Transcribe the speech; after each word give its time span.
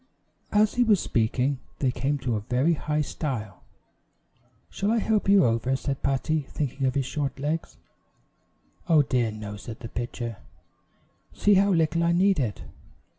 As 0.51 0.73
he 0.73 0.83
was 0.83 0.99
speaking, 0.99 1.59
they 1.77 1.91
came 1.91 2.17
to 2.17 2.35
a 2.35 2.39
very 2.39 2.73
high 2.73 3.01
stile. 3.01 3.61
"Shall 4.71 4.89
I 4.91 4.97
help 4.97 5.29
you 5.29 5.45
over?" 5.45 5.75
said 5.75 6.01
Patty, 6.01 6.47
thinking 6.49 6.87
of 6.87 6.95
his 6.95 7.05
short 7.05 7.37
legs. 7.39 7.77
"Oh, 8.89 9.03
dear, 9.03 9.29
no," 9.31 9.57
said 9.57 9.81
the 9.81 9.89
pitcher; 9.89 10.37
"see 11.33 11.53
how 11.53 11.69
little 11.71 12.01
I 12.03 12.13
need 12.13 12.39
it." 12.39 12.63